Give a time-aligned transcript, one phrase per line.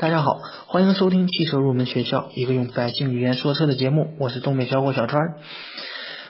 [0.00, 4.14] 大家好，欢迎收听汽车入门学校，一个用百姓语言说车的节目。
[4.18, 5.34] 我是东北小伙小川。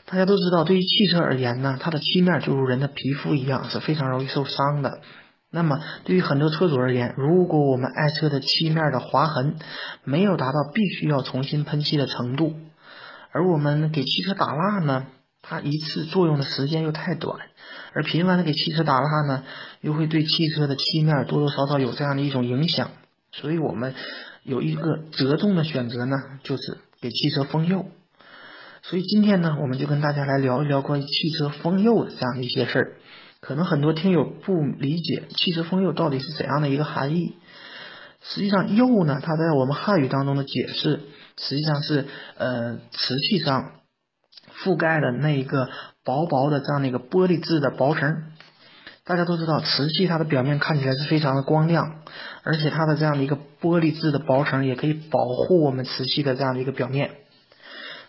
[0.06, 4.98] 大家都知道，对于汽车而言呢，它的漆面就如人的皮肤一样，是非常容易受伤的。
[5.52, 9.54] 那么，对于很多车主而言，如果我们爱车的漆面的划痕
[10.02, 12.56] 没有达到必须要重新喷漆的程度，
[13.30, 15.06] 而我们给汽车打蜡呢，
[15.42, 17.38] 它一次作用的时间又太短，
[17.92, 19.44] 而频繁的给汽车打蜡呢，
[19.80, 22.90] 又会对汽车的漆面多多少少有这样的一种影响。
[23.32, 23.94] 所以我们
[24.42, 27.86] 有一个折中的选择呢，就是给汽车封釉。
[28.82, 32.96] 所以今天呢，我们就跟大家来聊一聊关于汽车封釉的这样的一些事儿。
[33.40, 37.36] 可能很多听友不理解汽车封釉到底是怎样的一个含义。
[38.22, 41.00] 实际上，釉呢，它在我们汉语当中的解释，
[41.38, 42.06] 实际上是
[42.36, 43.80] 呃瓷器上
[44.62, 45.70] 覆盖的那一个
[46.04, 48.29] 薄薄的这样的一个玻璃质的薄层。
[49.04, 52.02] 大家都知道，瓷器它的表面看起来是非常的光亮，
[52.44, 57.10] 而且它的这样的一个玻璃质的薄层也可以保护我们瓷器的这样的一个表面。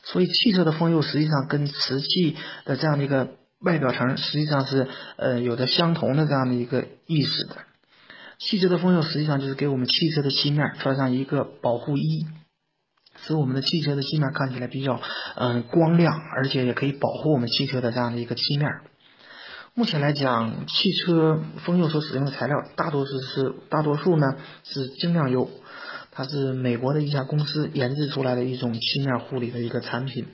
[0.04, 7.56] 所以，汽车的封釉实际上跟瓷器的这样的一个外表层实际上是呃有着相同的这样的一个意思的。
[8.40, 12.26] 汽车的封釉实际上就是给我们汽车的漆面穿上一个保护衣，
[13.24, 15.00] 使我们的汽车的漆面看起来比较
[15.36, 18.68] 嗯光亮，而且也可以保护我们汽车的这样的一个漆面。
[19.74, 25.50] 目前来讲，汽车封釉所使用的材料大多数是大多数呢是精亮釉，
[26.12, 30.28] 它是美国的一家公司研制出来的一种漆面护理的一个产品。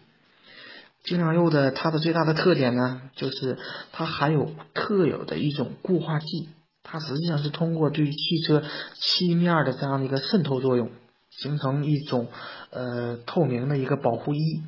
[1.04, 3.60] 精亮釉的它的最大的特点呢，就是
[3.92, 6.50] 它含有特有的一种固化剂，
[6.82, 8.64] 它实际上是通过对汽车
[8.96, 10.90] 漆面的这样的一个渗透作用，
[11.30, 12.28] 形成一种
[12.72, 14.64] 呃透明的一个保护衣，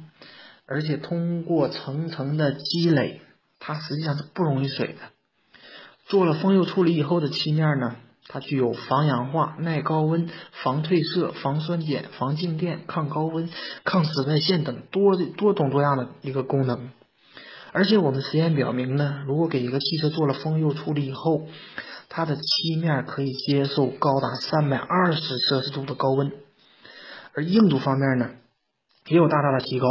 [0.67, 3.21] 而且通过层层的积累。
[3.59, 4.99] 它实际上是不溶于水的。
[6.05, 7.95] 做了封釉处理以后的漆面呢，
[8.27, 13.49] 它具有防氧化、耐高温、防褪色、防酸碱、防静电、抗高温、
[13.83, 16.89] 抗紫外线等多多种多样的一个功能。
[17.71, 21.47] 而且我们实验表明呢，如果给一个汽车做了封釉处理以后，
[22.09, 26.31] 它的漆面可以接受高达三百二十摄氏度的高温，
[27.33, 28.31] 而硬度方面呢，
[29.05, 29.85] 也有大大的提高。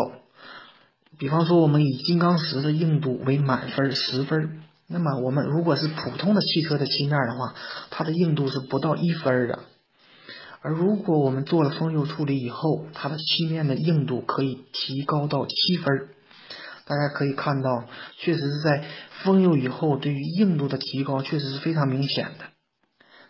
[1.17, 7.55] 比方说，我们以金刚石的硬度为满分十分，那么我们如果是普通的汽车的漆面的话，
[7.91, 9.61] 它的硬度是不到一分的。
[10.61, 16.09] 而如果我们做了封釉处理以后，它的漆面的硬度可以提高到七分。
[16.85, 17.85] 大家可以看到，
[18.17, 18.85] 确实是在
[19.23, 22.45] 封釉以后，对于硬度的提高确实是非常明显的。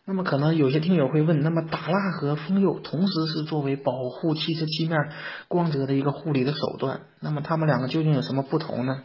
[0.08, 5.12] 那么可能有些听友会问，那么打蜡和封釉同时是作为保护汽车漆面
[5.48, 9.02] 光泽的一个护理的手段，那么它们两个究竟有什么不同呢？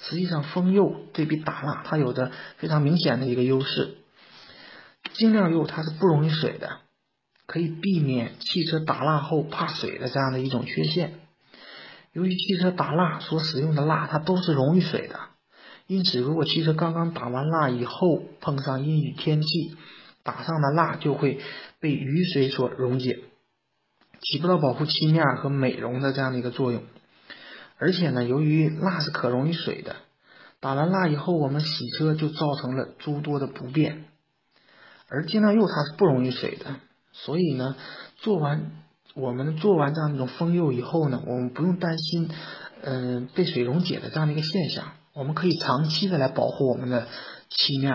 [0.00, 3.98] 实际上，封釉对比打蜡，它有着非常明显的一个优势。
[5.12, 6.78] 精亮釉它是不溶于水的，
[7.46, 11.20] 可以避免汽车打蜡后怕水的这样的一种缺陷。
[12.14, 15.20] 由于汽车打蜡所使用的蜡它都是溶于水的，
[15.86, 19.76] 因此如果汽车刚刚打完蜡以后碰上阴雨天气，
[20.26, 21.40] 打上的蜡就会
[21.80, 23.20] 被雨水所溶解，
[24.20, 26.82] 起不到保护漆面和美容的这样的一个作用。
[27.78, 29.96] 而且呢，由于蜡是可溶于水的，
[30.60, 34.04] 打完蜡以后我们洗车就造成了诸多的不便。
[35.08, 36.80] 而精亮釉它是不溶于水的，
[37.12, 37.76] 所以呢，
[38.16, 38.72] 做完
[39.14, 42.28] 我们做完这样一种封釉以后呢，我们不用担心
[42.82, 47.06] 嗯被水溶解的这样的一个现象，我们可以长期的来保护我们的
[47.48, 47.92] 漆面。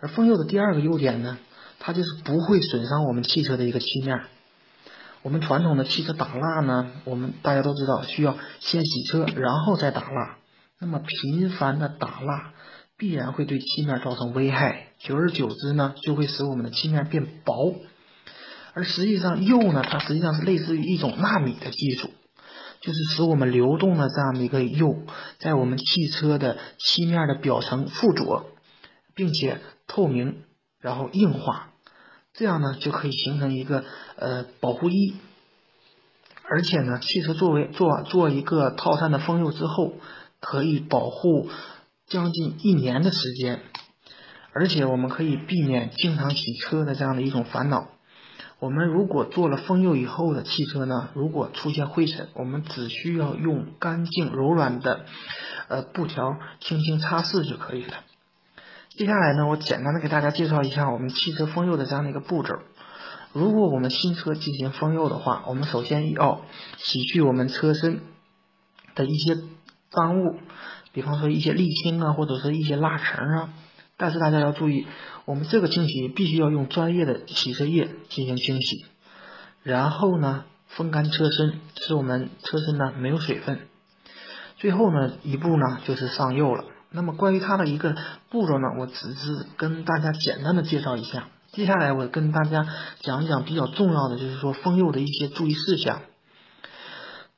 [0.00, 1.38] 而封釉的第二个优点呢，
[1.80, 4.20] 它就是不会损伤我们汽车的一个漆面。
[5.22, 10.38] 我们传统的汽车打蜡呢，我们大家都知道需要先洗车，然后再打蜡。
[10.78, 12.52] 那么频繁的打蜡
[12.96, 17.74] 必然会对漆面造成危害，久而久之呢，就会使我们的漆面变薄。
[18.74, 22.10] 而实际上釉呢，它实际上是类似于一种纳米的技术，
[22.80, 25.02] 就是使我们流动的这样的一个釉，
[25.40, 28.46] 在我们汽车的漆面的表层附着。
[29.14, 29.58] 并且
[29.88, 30.44] 透明，
[30.80, 31.70] 然后硬化，
[32.32, 33.84] 这样呢就可以形成一个
[34.14, 35.16] 呃保护衣。
[36.50, 39.94] 而且呢，汽车作为做做一个套餐的封釉之后，
[40.40, 41.50] 可以保护
[42.06, 43.60] 将近一年的时间。
[44.54, 47.88] 而且我们可以避免经常洗车的这样的一种烦恼。
[48.58, 55.04] 我们如果做了封釉以后的汽车呢，如果出现灰尘，我们只需要用干净柔软的
[55.68, 57.98] 呃布条轻轻擦拭就可以了。
[58.98, 62.58] 接下来呢，我简单的给大家介绍一下我们汽车封釉的这样的一个步骤。
[63.32, 66.40] 如果我们新车进行封釉的话，我们首先要
[66.78, 68.00] 洗去我们车身
[68.96, 69.36] 的一些
[69.92, 70.40] 脏物，
[70.92, 73.50] 比方说一些沥青啊，或者是一些蜡层啊，
[73.96, 74.88] 但是大家要注意，
[75.26, 78.84] 我们这个清洗必须要用专业的洗车液进行清洗，
[79.62, 83.60] 然后呢风干车身，使我们车身呢没有水分。
[84.56, 86.64] 最后呢一步呢就是上釉了。
[86.90, 87.94] 那么关于它的一个
[88.30, 91.28] 步骤呢，我只是跟大家简单的介绍一下。
[91.52, 92.66] 接下来我跟大家
[93.00, 96.02] 讲一讲比较重要的，就是说封釉的一些注意事项。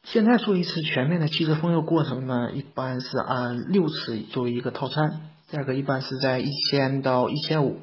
[0.03, 7.81] 现在做一次全面的汽车封釉过程呢，一般是按六次作为一个套餐，价格一般是在一千到一千五。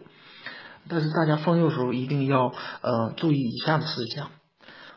[0.90, 4.30] 但是大家封釉时候一定要呃注意以下的事项。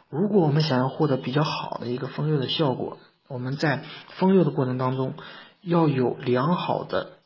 [0.08, 3.84] 如果我们想要获得比较好的一个封釉的效果，我们在
[4.18, 5.14] 封釉的过程当中
[5.62, 7.18] 要有良好的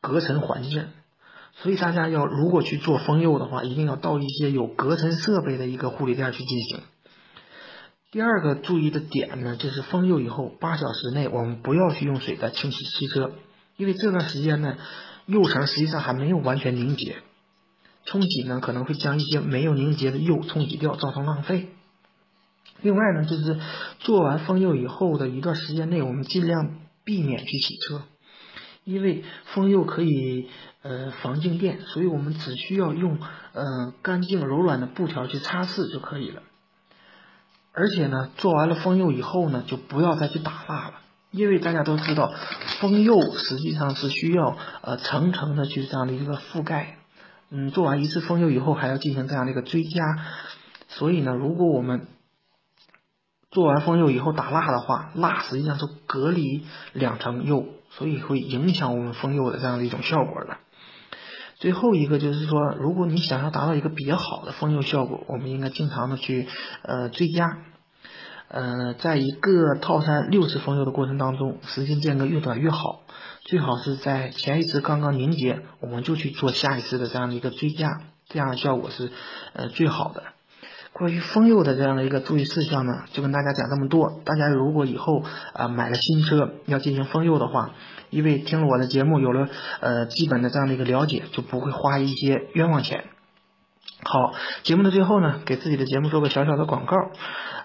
[0.00, 0.88] 隔尘环境。
[1.54, 6.80] 所以大家要如果去做封釉的话，一定要到一些有隔尘设备的一个护理店去进行。
[8.10, 13.32] 第二个注意的点呢，就是封釉以后八小时内，我们不要去用水再清洗汽车，
[13.76, 14.76] 因为这段时间呢，
[15.26, 17.16] 釉层实际上还没有完全凝结，
[18.04, 21.68] 冲洗呢可能会将一些没有凝结的釉冲洗掉，造成浪费。
[22.80, 23.58] 另外呢，就是
[24.00, 28.02] 做完封釉以后的一段时间内，我们尽量避免去洗车，
[28.84, 30.48] 因为封釉可以
[30.82, 33.18] 呃防静电，所以我们只需要用
[33.52, 36.42] 呃干净柔软的布条去擦拭就可以了。
[37.72, 40.94] 而且呢，做完了封釉以后呢，就不要再去打蜡了，
[41.30, 42.32] 因为大家都知道，
[42.80, 46.98] 封釉实际上是需要呃层层的去这样的一个覆盖，
[47.50, 50.02] 嗯，做完一次封釉以后还要进行这样的一个追加，
[50.88, 52.08] 所以呢，如果我们
[53.52, 56.64] 做完封釉以后打蜡的话，蜡实际上是隔离
[56.94, 60.56] 两层釉，所以会影响我们封釉的这样的一种效果的。
[61.56, 66.48] 最后一个就是说，如果你想要达到一个比较好的封釉效果，我们应该经常的去
[66.82, 67.58] 呃追加，
[68.48, 73.02] 呃，在一个套餐六次封釉的过程当中，时间间隔越短越好，
[73.44, 79.12] 最好是在前一次刚刚凝结，我们就去做下一次的这样的一个追加，这样的效果是
[79.52, 80.22] 呃最好的。
[80.92, 84.20] 关于封釉的这样的一个注意事项呢，就跟大家讲这么多。
[84.24, 85.22] 大家如果以后
[85.54, 87.70] 啊买了新车要进行封釉的话，
[88.10, 89.48] 因为听了我的节目，有了
[89.80, 93.04] 呃基本的这样的一个了解，就不会花一些冤枉钱。
[94.04, 94.34] 好，
[94.64, 96.96] 节目的最后呢，给自己的节目做个小小的广告，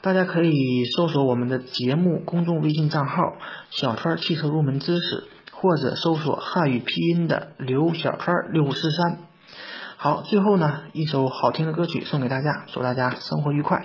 [0.02, 3.34] 大家可以搜索我们的节目公众微信账号
[3.72, 9.20] “小川汽车入门知识”，或者搜索汉语拼音的刘小川六五四三。
[10.00, 13.84] 好，最后呢，一首好听的歌曲送给大家，祝大家生活愉快。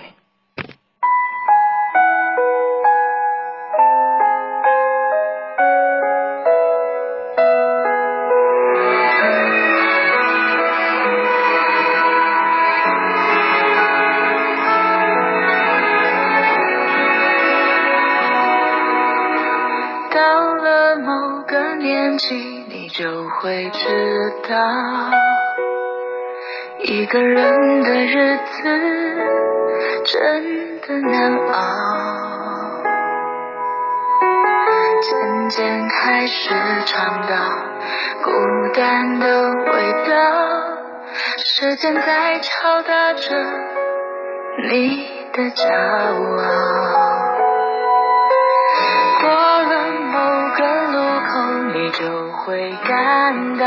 [20.15, 22.37] 到了某个年纪，
[22.69, 24.59] 你就会知道，
[26.85, 28.63] 一个人的日子
[30.05, 32.83] 真的难熬。
[35.01, 36.51] 渐渐开始
[36.85, 37.37] 尝到
[38.25, 38.33] 孤
[38.75, 40.15] 单的味道，
[41.39, 43.37] 时间在敲打着
[44.69, 46.43] 你的骄傲。
[49.21, 49.73] 过了
[50.13, 50.19] 某
[50.57, 51.33] 个路口，
[51.75, 52.03] 你就
[52.39, 53.67] 会感到，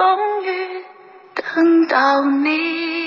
[0.00, 0.82] 终于
[1.34, 2.99] 等到你。